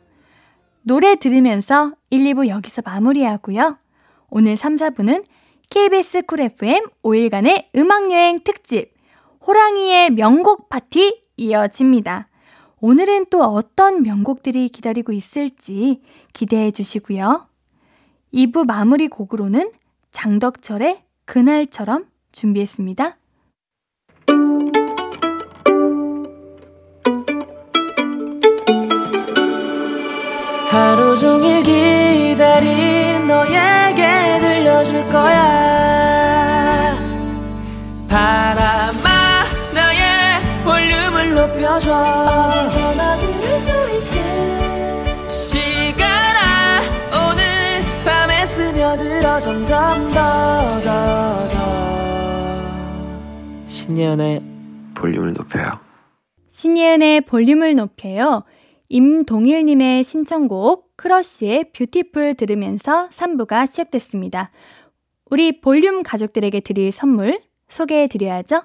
[0.82, 3.78] 노래 들으면서 1, 2부 여기서 마무리하고요.
[4.30, 5.24] 오늘 3, 4부는
[5.70, 8.96] KBS 쿨 FM 5일간의 음악여행 특집
[9.46, 12.28] 호랑이의 명곡 파티 이어집니다.
[12.80, 16.02] 오늘은 또 어떤 명곡들이 기다리고 있을지
[16.34, 17.53] 기대해 주시고요.
[18.34, 19.72] 2부 마무리 곡으로는
[20.12, 23.18] 장덕철의 그날처럼 준비했습니다.
[30.70, 31.83] 하루 종일 기
[53.94, 54.42] 신예은의
[54.96, 55.70] 볼륨을 높여요
[56.50, 58.44] 신예은의 볼륨을 높여요.
[58.90, 64.52] 임동일님의 신청곡 크러쉬의 Beautiful 들으면서 3부가 시작됐습니다.
[65.30, 68.64] 우리 볼륨 가족들에게 드릴 선물 소개해 드려야죠.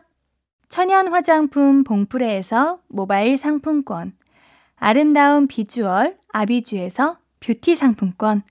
[0.69, 4.13] 천연 화장품 봉프레에서 모바일 상품권,
[4.77, 8.43] 아름다운 비주얼 아비주에서 뷰티 상품권,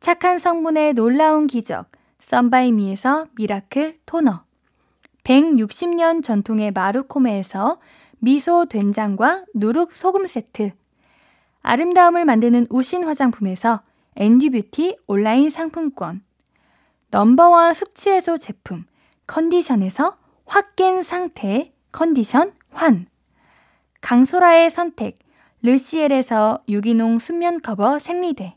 [0.00, 1.90] 착한 성분의 놀라운 기적
[2.20, 4.43] 썬바이미에서 miracle 토너,
[5.24, 7.78] 160년 전통의 마루코메에서
[8.18, 10.72] 미소 된장과 누룩 소금 세트,
[11.62, 13.82] 아름다움을 만드는 우신 화장품에서
[14.16, 16.22] 앤디뷰티 온라인 상품권,
[17.10, 18.84] 넘버원 숙취해소 제품
[19.26, 23.06] 컨디션에서 확 깬 상태 컨디션 환,
[24.02, 25.18] 강소라의 선택
[25.62, 28.56] 르시엘에서 유기농 순면 커버 생리대,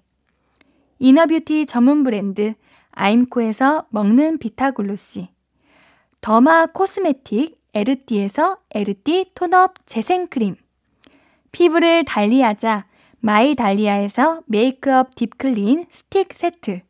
[0.99, 2.56] inner beauty 전문 브랜드
[2.91, 5.30] 아임코에서 먹는 비타글로시,
[6.21, 10.56] derma cosmetic 에르띠에서 에르띠 tone-up 재생크림,
[11.51, 12.86] 피부를 달리하자
[13.19, 16.82] 마이 달리아에서 메이크업 deep clean 스틱 세트,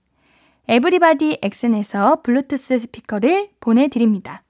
[0.69, 4.43] 에브리바디 엑슨에서 블루투스 스피커를 보내드립니다.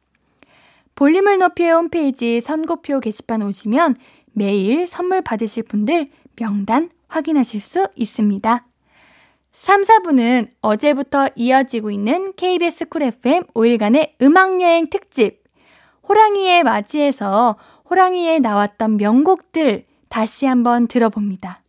[0.96, 3.96] 볼륨을 높여 홈페이지 선곡표 게시판 오시면
[4.34, 8.67] 매일 선물 받으실 분들 명단 확인하실 수 있습니다.
[9.58, 15.44] 3, 4부는 어제부터 이어지고 있는 KBS 쿨 FM 5일간의 음악여행 특집
[16.08, 17.56] 호랑이의 맞이에서
[17.90, 21.64] 호랑이에 나왔던 명곡들 다시 한번 들어봅니다.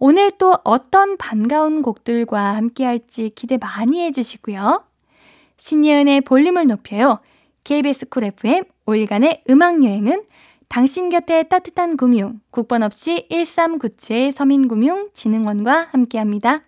[0.00, 4.84] 오늘 또 어떤 반가운 곡들과 함께 할지 기대 많이 해주시고요.
[5.58, 7.20] 신예은의 볼륨을 높여요.
[7.62, 10.24] KBS 쿨 FM 5일간의 음악여행은
[10.66, 16.67] 당신 곁에 따뜻한 금융, 국번 없이 1397 서민금융진흥원과 함께합니다.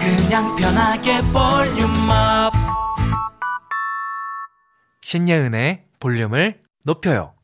[0.00, 2.54] 그냥 편하게 볼륨 up.
[5.02, 7.34] 신예은의 볼륨을 높여요.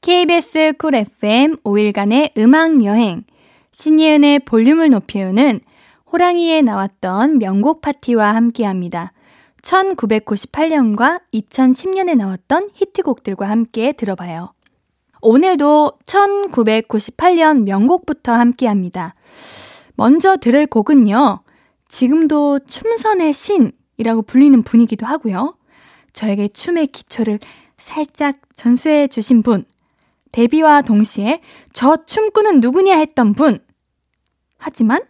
[0.00, 3.24] KBS 쿨 FM 5일간의 음악여행
[3.72, 5.60] 신예은의 볼륨을 높여요는
[6.12, 9.12] 호랑이에 나왔던 명곡 파티와 함께합니다.
[9.62, 14.52] 1998년과 2010년에 나왔던 히트곡들과 함께 들어봐요.
[15.22, 19.16] 오늘도 1998년 명곡부터 함께합니다.
[19.96, 21.42] 먼저 들을 곡은요.
[21.90, 25.56] 지금도 춤선의 신이라고 불리는 분이기도 하고요.
[26.12, 27.40] 저에게 춤의 기초를
[27.76, 29.64] 살짝 전수해 주신 분,
[30.32, 31.40] 데뷔와 동시에
[31.72, 33.58] 저 춤꾼은 누구냐 했던 분.
[34.56, 35.02] 하지만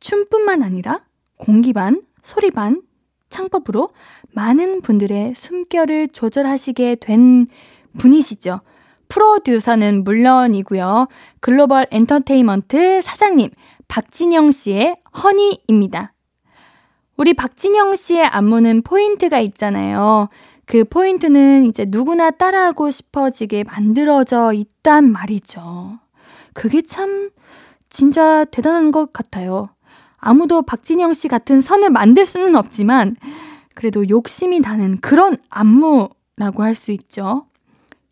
[0.00, 1.04] 춤뿐만 아니라
[1.36, 2.82] 공기반, 소리반,
[3.28, 3.90] 창법으로
[4.32, 7.46] 많은 분들의 숨결을 조절하시게 된
[7.98, 8.60] 분이시죠.
[9.08, 11.06] 프로듀서는 물론이고요.
[11.40, 13.50] 글로벌 엔터테인먼트 사장님
[13.86, 16.13] 박진영 씨의 허니입니다.
[17.16, 20.28] 우리 박진영 씨의 안무는 포인트가 있잖아요.
[20.66, 25.98] 그 포인트는 이제 누구나 따라하고 싶어지게 만들어져 있단 말이죠.
[26.54, 27.30] 그게 참
[27.90, 29.68] 진짜 대단한 것 같아요.
[30.16, 33.14] 아무도 박진영 씨 같은 선을 만들 수는 없지만
[33.74, 37.46] 그래도 욕심이 나는 그런 안무라고 할 수 있죠.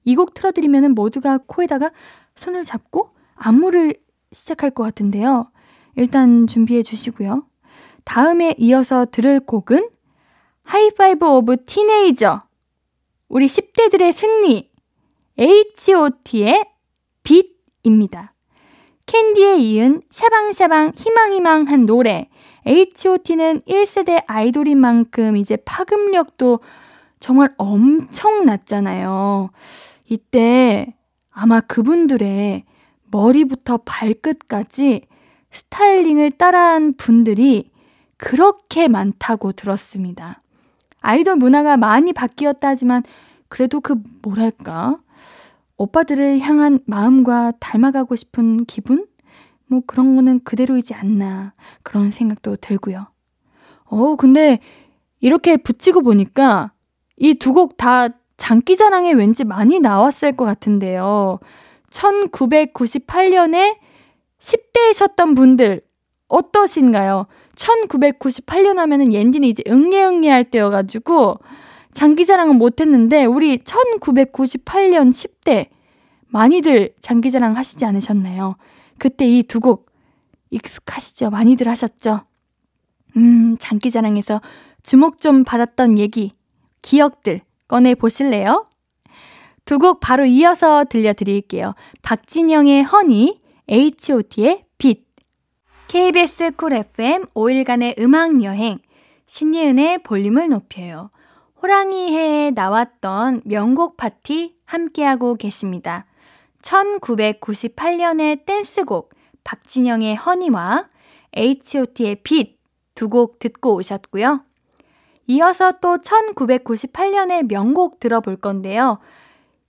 [0.05, 1.91] 이 곡 틀어드리면 모두가 코에다가
[2.35, 3.95] 손을 잡고 안무를
[4.33, 5.51] 시작할 것 같은데요.
[5.97, 7.45] 일단 준비해 주시고요.
[8.05, 9.89] 다음에 이어서 들을 곡은
[10.65, 12.43] High-five of Teenager
[13.29, 14.71] 우리 10대들의 승리
[15.39, 16.65] H.O.T의
[17.23, 18.35] 빛입니다.
[19.07, 22.29] 캔디에 이은 샤방샤방 희망희망한 노래
[22.67, 26.61] H.O.T는 1세대 아이돌인 만큼 이제 파급력도
[27.19, 29.51] 정말 엄청 났잖아요.
[30.09, 30.95] 이때
[31.31, 32.65] 아마 그분들의
[33.11, 35.07] 머리부터 발끝까지
[35.51, 37.72] 스타일링을 따라한 분들이
[38.23, 40.41] 그렇게 많다고 들었습니다.
[41.01, 43.03] 아이돌 문화가 많이 바뀌었다 하지만
[43.49, 44.99] 그래도 그 뭐랄까
[45.77, 49.07] 오빠들을 향한 마음과 닮아가고 싶은 기분?
[49.67, 53.09] 뭐 그런 거는 그대로이지 않나 그런 생각도 들고요.
[53.87, 54.61] 어 근데
[55.21, 56.71] 이렇게 붙이고 보니까
[57.17, 61.41] 이 두 곡 다 장기자랑에 왠지 많이 나왔을 것 같은데요.
[61.91, 63.77] 1998년에
[64.39, 65.81] 10대이셨던 분들
[66.29, 67.27] 어떠신가요?
[67.57, 71.39] 1998년 하면은 옌디는 이제 응애응애 할 때여가지고
[71.93, 75.69] 장기자랑은 못했는데 우리 1998년 10대
[76.29, 78.57] 많이들 장기자랑 하시지 않으셨나요?
[78.99, 79.91] 그때 이 두 곡
[80.51, 81.31] 익숙하시죠?
[81.31, 82.23] 많이들 하셨죠?
[83.17, 84.41] 음, 장기자랑에서
[84.83, 86.33] 주목 좀 받았던 얘기,
[86.83, 88.67] 기억들 꺼내 보실래요?
[89.65, 91.75] 두 곡 바로 이어서 들려드릴게요.
[92.03, 93.41] 박진영의 Honey,
[93.71, 94.72] H.O.T의 빛.
[95.93, 98.79] KBS 쿨 FM 5일간의 음악 여행,
[99.27, 101.11] 신예은의 볼륨을 높여요.
[101.61, 106.07] 호랑이 해에 나왔던 명곡 파티 함께하고 계십니다.
[106.63, 109.13] 1998년의 댄스곡
[109.45, 110.89] 박진영의 Honey와
[111.37, 112.59] H.O.T의 빛
[112.95, 114.47] 두 곡 듣고 오셨고요.
[115.27, 118.99] 이어서 또 1998년의 명곡 들어볼 건데요.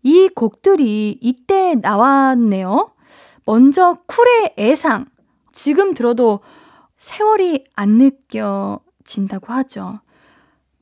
[0.03, 2.93] 이 곡들이 이때 나왔네요.
[3.45, 5.12] 먼저 쿨의 애상.
[5.54, 6.42] 지금 들어도
[6.98, 10.02] 세월이 안 느껴진다고 하죠.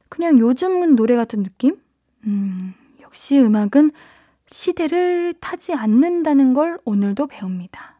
[0.09, 1.77] 그냥 요즘 노래 같은 느낌?
[2.25, 3.91] 음, 역시 음악은
[4.47, 7.99] 시대를 타지 않는다는 걸 오늘도 배웁니다.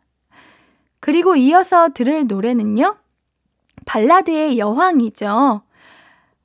[0.99, 2.97] 그리고 이어서 들을 노래는요.
[3.85, 5.61] 발라드의 여왕이죠.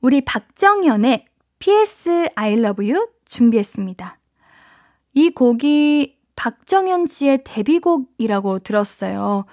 [0.01, 1.27] 우리 박정현의
[1.59, 4.19] PS I Love You 준비했습니다.
[5.15, 9.45] 이 곡이 박정현 씨의 데뷔곡이라고 들었어요.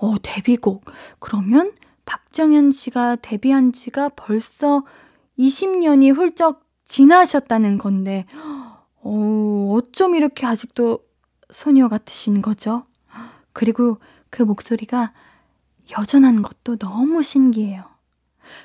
[0.00, 0.84] 어, 데뷔곡.
[1.18, 1.72] 그러면
[2.06, 4.84] 박정현 씨가 데뷔한 지가 벌써
[5.38, 8.26] 20년이 훌쩍 지나셨다는 건데,
[9.02, 11.00] 어, 어쩜 이렇게 아직도
[11.50, 12.84] 소녀 같으신 거죠?
[13.52, 13.98] 그리고
[14.30, 15.12] 그 목소리가
[15.98, 17.84] 여전한 것도 너무 신기해요.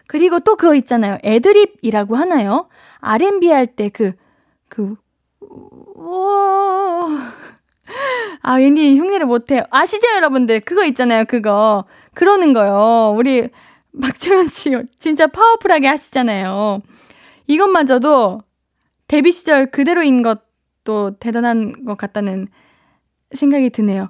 [0.07, 1.17] 그리고 또 그거 있잖아요.
[1.23, 2.69] 애드립이라고 하나요?
[3.01, 4.13] R&B 할 때 그,
[4.69, 4.95] 그,
[5.95, 7.33] 우와.
[8.41, 9.63] 아, 왠지 흉내를 못해요.
[9.69, 10.61] 아시죠, 여러분들?
[10.61, 11.85] 그거 있잖아요, 그거.
[12.13, 13.13] 그러는 거요.
[13.15, 13.49] 우리
[14.01, 16.81] 박정현 씨 진짜 파워풀하게 하시잖아요.
[17.47, 18.41] 이것마저도
[19.07, 22.47] 데뷔 시절 그대로인 것도 대단한 것 같다는
[23.33, 24.09] 생각이 드네요.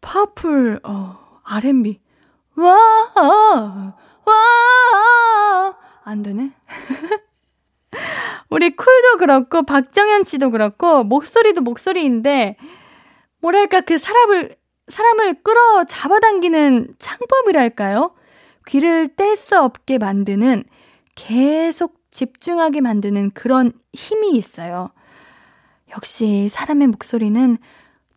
[0.00, 2.00] 파워풀, 어, R&B.
[2.56, 2.76] 와,
[4.24, 6.52] 와, 안 되네.
[8.50, 12.56] 우리 쿨도 그렇고, 박정현 씨도 그렇고, 목소리도 목소리인데,
[13.40, 14.50] 뭐랄까, 그 사람을,
[14.88, 18.14] 사람을 끌어 잡아당기는 창법이랄까요?
[18.66, 20.64] 귀를 뗄 수 없게 만드는,
[21.14, 24.90] 계속 집중하게 만드는 그런 힘이 있어요.
[25.96, 27.58] 역시 사람의 목소리는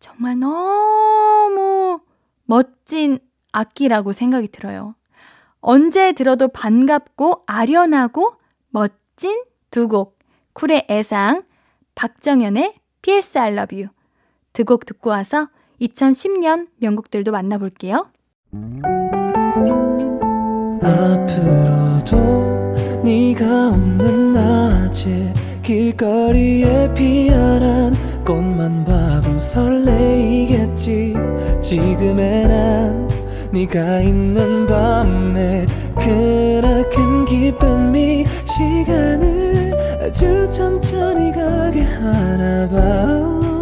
[0.00, 2.00] 정말 너무
[2.44, 3.18] 멋진
[3.52, 4.94] 악기라고 생각이 들어요.
[5.60, 8.36] 언제 들어도 반갑고 아련하고
[8.68, 10.18] 멋진 두 곡.
[10.52, 11.44] 쿨의 애상,
[11.94, 13.93] 박정현의 PS I Love You.
[14.54, 15.48] 두 곡 듣고 와서
[15.80, 18.06] 2010년 명곡들도 만나볼게요.
[20.80, 22.16] 앞으로도
[23.02, 25.32] 네가 없는 낮에
[25.62, 27.94] 길거리에 피어난
[28.24, 31.14] 꽃만 봐도 설레이겠지
[31.60, 33.08] 지금의 난
[33.52, 35.66] 네가 있는 밤에
[35.98, 43.53] 그나큰 기쁨이 시간을 아주 천천히 가게 하나 봐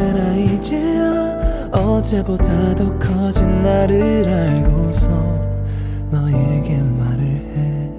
[0.00, 5.10] 언제나 이제야 어제보다 더 커진 나를 알고서
[6.10, 7.92] 너에게 말을 해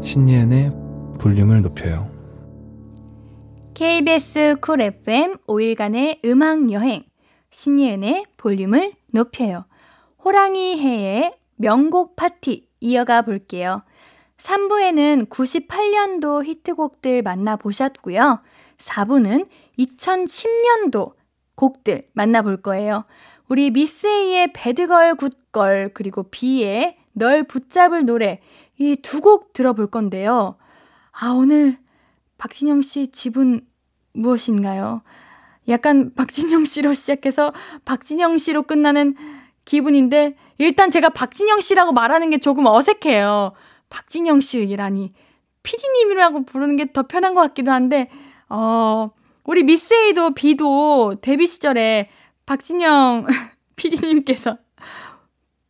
[0.00, 0.72] 신예은의
[1.18, 2.08] 볼륨을 높여요.
[3.74, 7.02] KBS 쿨 FM 5일간의 음악 여행
[7.50, 9.64] 신예은의 볼륨을 높여요.
[10.24, 13.82] 호랑이 해의 명곡 파티 이어가 볼게요.
[14.36, 18.40] 3부에는 98년도 히트곡들 만나보셨고요.
[18.78, 19.48] 4부는
[19.86, 21.14] 2010년도
[21.54, 23.04] 곡들 만나볼 거예요.
[23.48, 28.40] 우리 미스 A의 배드걸 굿걸 그리고 B의 널 붙잡을 노래
[28.78, 30.56] 이 두 곡 들어볼 건데요.
[31.12, 31.78] 아 오늘
[32.38, 33.60] 박진영 씨 집은
[34.14, 35.02] 무엇인가요?
[35.68, 37.52] 약간 박진영 씨로 시작해서
[37.84, 39.14] 박진영 씨로 끝나는
[39.66, 43.52] 기분인데 일단 제가 박진영 씨라고 말하는 게 조금 어색해요.
[43.90, 45.12] 박진영 씨라니
[45.62, 48.08] 피디님이라고 부르는 게 더 편한 것 같기도 한데
[48.48, 49.10] 어
[49.44, 52.10] 우리 미스 A도 B도 데뷔 시절에
[52.46, 53.26] 박진영
[53.76, 54.58] 피디님께서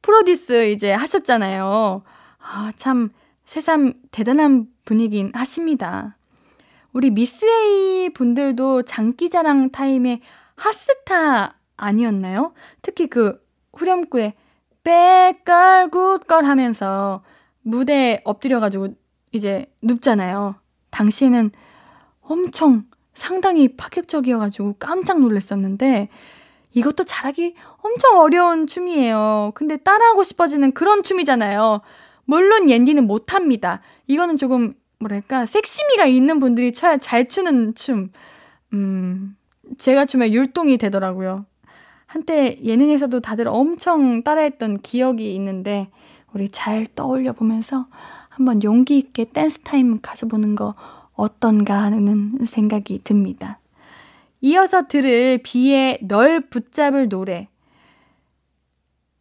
[0.02, 2.02] 프로듀스 이제 하셨잖아요.
[2.38, 3.10] 아, 참
[3.44, 6.16] 새삼 대단한 분이긴 하십니다.
[6.92, 10.20] 우리 미스 A 분들도 장기자랑 타임에
[10.56, 12.52] 핫스타 아니었나요?
[12.82, 13.40] 특히 그
[13.74, 14.34] 후렴구에
[14.82, 17.22] 빼걸 굿걸 하면서
[17.62, 18.88] 무대에 엎드려가지고
[19.32, 20.56] 이제 눕잖아요.
[20.90, 21.52] 당시에는
[22.22, 22.89] 엄청
[23.20, 26.08] 상당히 파격적이어가지고 깜짝 놀랐었는데
[26.72, 29.52] 이것도 잘하기 엄청 어려운 춤이에요.
[29.54, 31.82] 근데 따라하고 싶어지는 그런 춤이잖아요.
[32.24, 33.82] 물론 옌디는 못합니다.
[34.06, 38.10] 이거는 조금 뭐랄까 섹시미가 있는 분들이 쳐야 잘 추는 춤.
[38.72, 39.36] 음,
[39.76, 41.44] 제가 추면 율동이 되더라고요.
[42.06, 45.90] 한때 예능에서도 다들 엄청 따라했던 기억이 있는데
[46.32, 47.86] 우리 잘 떠올려 보면서
[48.30, 50.74] 한번 용기 있게 댄스 타임 가져보는 거
[51.20, 53.60] 어떤가 하는 생각이 듭니다.
[54.40, 57.48] 이어서 들을 비의 널 붙잡을 노래.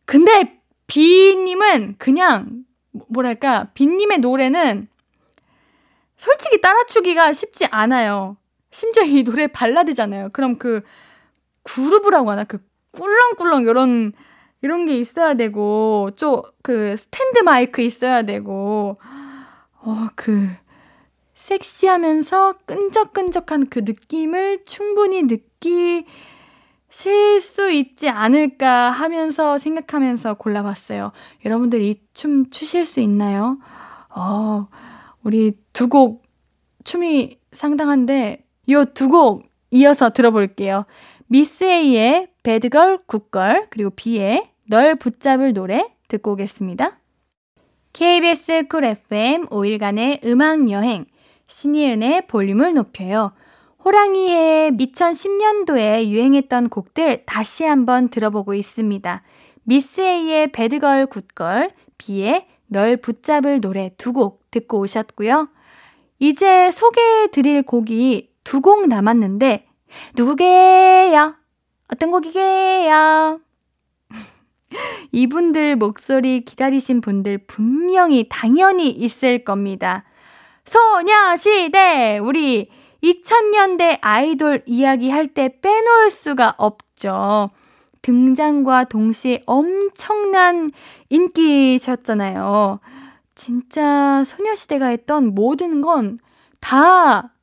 [0.06, 2.64] 근데 비님은 그냥
[3.10, 4.88] 뭐랄까 비님의 노래는
[6.18, 8.38] 솔직히 따라추기가 쉽지 않아요.
[8.72, 10.30] 심지어 이 노래 발라드잖아요.
[10.34, 10.82] 그럼 그
[11.64, 12.60] groove라고 하나 그
[12.92, 14.14] 꿀렁꿀렁 이런
[14.62, 19.00] 이런 게 있어야 되고 좀 그 스탠드 마이크 있어야 되고
[19.82, 20.50] 어그
[21.50, 26.06] 섹시하면서 끈적끈적한 그 느낌을 충분히 느끼실
[27.42, 31.12] 수 있지 않을까 하면서 생각하면서 골라봤어요.
[31.46, 33.58] 여러분들 이 춤 추실 수 있나요?
[34.16, 34.68] 어,
[35.24, 36.24] 우리 두 곡
[36.84, 40.86] 춤이 상당한데 요 두 곡 이어서 들어볼게요.
[41.28, 47.00] 미스 A의 배드걸 굿걸 그리고 B의 널 붙잡을 노래 듣고 오겠습니다.
[47.94, 51.06] KBS 쿨 FM 5일간의 음악 여행
[51.50, 53.34] 신예은의 볼륨을 높여요.
[53.84, 59.24] 호랑이 해 2천 10년도에 유행했던 곡들 다시 한번 들어보고 있습니다.
[59.64, 65.50] 미스 A의 배드걸 굿걸, B의 널 붙잡을 노래 두 곡 듣고 오셨고요.
[66.20, 69.66] 이제 소개해 드릴 곡이 두 곡 남았는데
[70.16, 71.36] 누구게요?
[71.92, 73.40] 어떤 곡이게요?
[75.12, 80.04] 이분들 목소리 기다리신 분들 분명히 당연히 있을 겁니다.
[80.70, 82.20] 소녀시대!
[82.20, 82.70] 우리
[83.04, 87.50] 2000년대 아이돌 이야기 할 때 빼놓을 수가 없죠.
[88.02, 90.72] 등장과 동시에 엄청난
[91.10, 92.80] 인기셨잖아요.
[93.36, 96.20] 진짜 소녀시대가 했던 모든 건
[96.62, 97.34] 다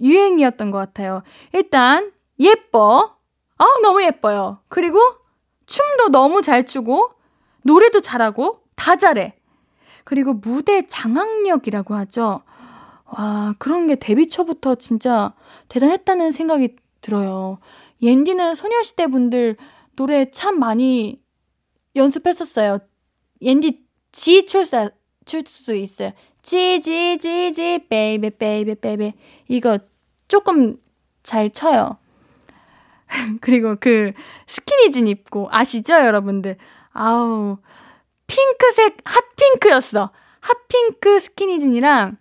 [0.00, 1.22] 유행이었던 것 같아요.
[1.52, 2.10] 일단,
[2.40, 3.16] 예뻐.
[3.58, 4.58] 아, 너무 예뻐요.
[4.68, 4.98] 그리고
[5.66, 7.12] 춤도 너무 잘 추고,
[7.62, 9.34] 노래도 잘하고, 다 잘해.
[10.04, 12.42] 그리고 무대 장악력이라고 하죠.
[13.06, 15.34] 와, 그런 게 데뷔 초부터 진짜
[15.68, 17.58] 대단했다는 생각이 들어요.
[18.02, 19.56] 옌디는 소녀시대 분들
[19.96, 21.20] 노래 참 많이
[21.94, 22.78] 연습했었어요.
[23.40, 24.90] 옌디 Gee 출 수,
[25.24, 26.12] 출 수 있어요.
[26.42, 29.14] Gee, Gee, Gee, Gee, baby, baby, baby.
[29.48, 29.78] 이거
[30.28, 30.76] 조금
[31.22, 31.98] 잘 쳐요.
[33.40, 34.12] 그리고 그
[34.46, 36.56] 스키니진 입고 아시죠, 여러분들?
[36.92, 37.58] 아우,
[38.26, 40.10] 핑크색 hot pink였어.
[40.40, 42.16] hot pink 스키니진이랑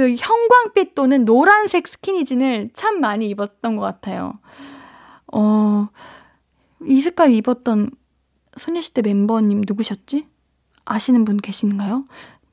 [0.00, 4.38] 그 형광빛 또는 노란색 스키니진을 참 많이 입었던 것 같아요.
[5.30, 5.88] 어,
[6.86, 7.90] 이 색깔 입었던
[8.56, 10.26] 소녀시대 멤버님 누구셨지?
[10.86, 12.06] 아시는 분 계신가요?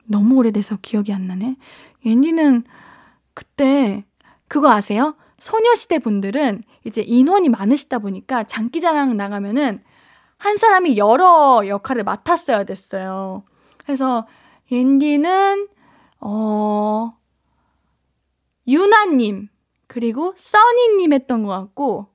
[0.04, 1.56] 너무 오래돼서 기억이 안 나네.
[2.04, 2.64] 옌디는
[3.32, 4.04] 그때
[4.46, 5.16] 그거 아세요?
[5.40, 9.82] 소녀시대 분들은 이제 인원이 많으시다 보니까 장기자랑 나가면은
[10.36, 13.42] 한 사람이 여러 역할을 맡았어야 됐어요.
[13.78, 14.26] 그래서
[14.70, 15.68] 옌디는
[16.20, 17.17] 어
[18.68, 19.48] 유나님,
[19.86, 22.06] 그리고 써니님 했던 것 같고,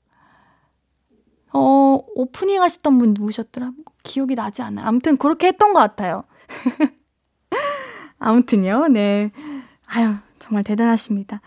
[1.51, 3.71] 어, 오프닝 하셨던 분 누구셨더라?
[4.03, 4.85] 기억이 나지 않아요.
[4.87, 6.23] 아무튼 그렇게 했던 것 같아요.
[8.19, 9.31] 아무튼요, 네.
[9.85, 11.41] 아유, 정말 대단하십니다.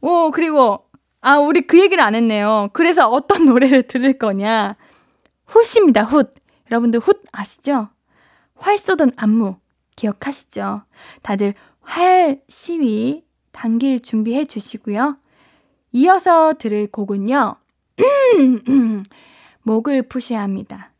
[0.00, 0.86] 오, 그리고,
[1.20, 2.68] 아, 우리 그 얘기를 안 했네요.
[2.72, 4.76] 그래서 어떤 노래를 들을 거냐.
[5.46, 6.24] 훗입니다, 훗.
[6.70, 7.88] 여러분들 훗 아시죠?
[8.54, 9.56] 활 쏘던 안무
[9.96, 10.82] 기억하시죠?
[11.22, 15.18] 다들 활 시위 당길 준비해 주시고요.
[15.92, 17.56] 이어서 들을 곡은요.
[19.62, 20.92] 목을 푸셔야 합니다.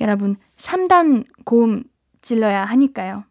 [0.00, 1.84] 여러분, 3단 고음
[2.22, 3.24] 질러야 하니까요.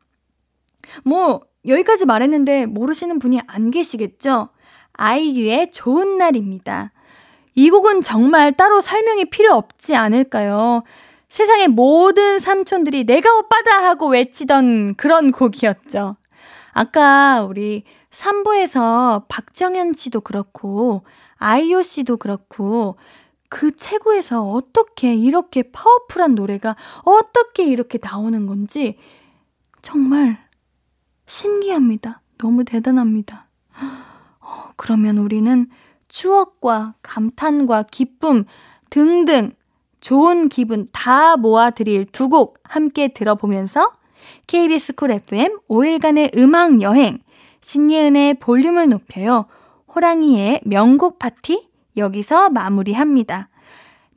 [1.03, 4.49] 뭐, 여기까지 말했는데 모르시는 분이 안 계시겠죠?
[4.93, 6.91] 아이유의 좋은 날입니다.
[7.55, 10.83] 이 곡은 정말 따로 설명이 필요 없지 않을까요?
[11.29, 16.15] 세상의 모든 삼촌들이 내가 오빠다 하고 외치던 그런 곡이었죠.
[16.73, 21.03] 아까 우리 3부에서 박정현 씨도 그렇고,
[21.37, 22.95] 아이유 씨도 그렇고,
[23.49, 28.97] 그 체구에서 어떻게 이렇게 파워풀한 노래가 어떻게 이렇게 나오는 건지
[29.83, 30.39] 정말
[31.27, 32.21] 신기합니다.
[32.39, 33.47] 너무 대단합니다.
[34.39, 35.67] 어, 그러면 우리는
[36.07, 38.45] 추억과 감탄과 기쁨
[38.89, 39.51] 등등
[40.01, 43.91] 좋은 기분 다 모아드릴 두 곡 함께 들어보면서
[44.47, 47.19] KBS 쿨 FM 5일간의 음악 여행
[47.63, 49.45] 신예은의 볼륨을 높여요.
[49.95, 53.49] 호랑이의 명곡 파티 여기서 마무리합니다.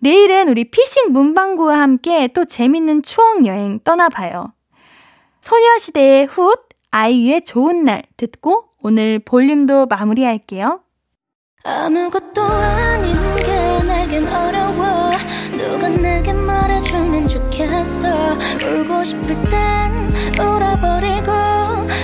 [0.01, 4.53] 내일은 우리 피싱 문방구와 함께 또 재밌는 추억 여행 떠나봐요.
[5.41, 6.55] 소녀시대의 훗,
[6.91, 10.81] 아이유의 좋은 날 듣고 오늘 볼륨도 마무리할게요.
[11.65, 15.11] 아무것도 아닌 게 내겐 어려워
[15.57, 18.09] 누가 내게 말해주면 좋겠어
[18.65, 21.56] 울고 싶을 땐 울어버리고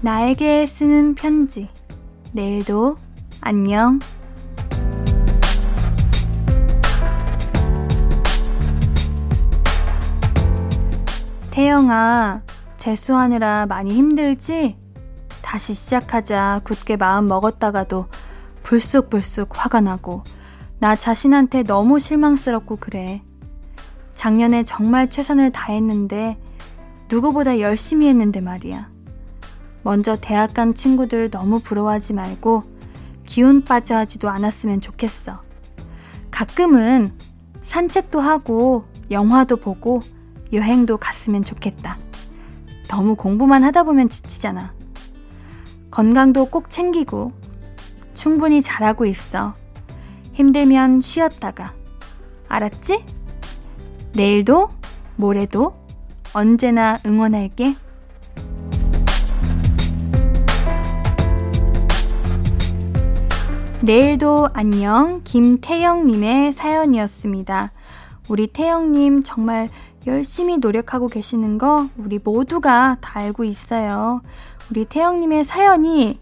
[0.00, 1.68] 나에게 쓰는 편지.
[2.32, 2.96] 내일도
[3.40, 3.98] 안녕.
[11.50, 12.42] 태영아,
[12.76, 14.76] 재수하느라 많이 힘들지?
[15.42, 18.06] 다시 시작하자 굳게 마음 먹었다가도
[18.62, 20.22] 불쑥불쑥 화가 나고
[20.78, 23.22] 나 자신한테 너무 실망스럽고 그래.
[24.14, 26.38] 작년에 정말 최선을 다했는데
[27.10, 28.97] 누구보다 열심히 했는데 말이야.
[29.88, 32.62] 먼저 대학 간 친구들 너무 부러워하지 말고
[33.24, 35.40] 기운 빠져 하지도 않았으면 좋겠어.
[36.30, 37.14] 가끔은
[37.62, 40.02] 산책도 하고 영화도 보고
[40.52, 41.96] 여행도 갔으면 좋겠다.
[42.88, 44.74] 너무 공부만 하다 보면 지치잖아.
[45.90, 47.32] 건강도 꼭 챙기고
[48.12, 49.54] 충분히 잘하고 있어.
[50.34, 51.72] 힘들면 쉬었다가.
[52.46, 53.06] 알았지?
[54.12, 54.68] 내일도,
[55.16, 55.72] 모레도
[56.34, 57.74] 언제나 응원할게.
[63.88, 67.72] 내일도 안녕 김태영님의 사연이었습니다.
[68.28, 69.66] 우리 태영님 정말
[70.06, 74.20] 열심히 노력하고 계시는 거 우리 모두가 다 알고 있어요.
[74.70, 76.20] 우리 태영님의 사연이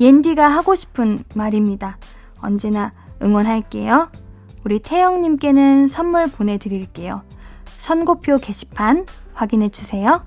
[0.00, 1.96] 옌디가 하고 싶은 말입니다.
[2.40, 2.90] 언제나
[3.22, 4.10] 응원할게요.
[4.64, 7.22] 우리 태영님께는 선물 보내드릴게요.
[7.76, 10.26] 선고표 게시판 확인해 주세요.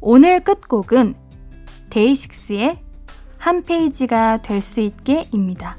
[0.00, 1.16] 오늘 끝곡은
[1.90, 2.91] 데이식스의
[3.42, 5.76] 한 페이지가 될 수 있게입니다.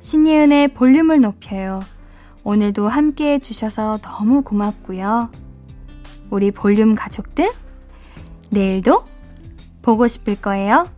[0.00, 1.84] 신예은의 볼륨을 높여요.
[2.42, 5.30] 오늘도 함께 해주셔서 너무 고맙고요.
[6.28, 7.52] 우리 볼륨 가족들,
[8.48, 9.04] 내일도
[9.80, 10.88] 보고 싶을 거예요.